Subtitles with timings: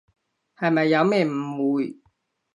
[0.57, 2.01] 係咪有咩誤會？